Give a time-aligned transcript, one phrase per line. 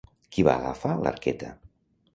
[0.35, 1.55] Qui va agafar l'arqueta?